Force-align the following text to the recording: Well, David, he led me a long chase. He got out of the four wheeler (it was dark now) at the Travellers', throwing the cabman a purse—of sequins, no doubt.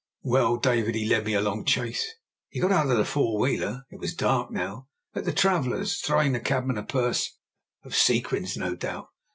Well, 0.23 0.57
David, 0.57 0.95
he 0.95 1.05
led 1.05 1.25
me 1.27 1.35
a 1.35 1.41
long 1.41 1.63
chase. 1.63 2.15
He 2.49 2.59
got 2.59 2.71
out 2.71 2.89
of 2.89 2.97
the 2.97 3.05
four 3.05 3.37
wheeler 3.37 3.85
(it 3.91 3.99
was 3.99 4.15
dark 4.15 4.49
now) 4.49 4.87
at 5.13 5.25
the 5.25 5.31
Travellers', 5.31 5.99
throwing 5.99 6.31
the 6.33 6.39
cabman 6.39 6.79
a 6.79 6.83
purse—of 6.83 7.93
sequins, 7.95 8.57
no 8.57 8.75
doubt. 8.75 9.09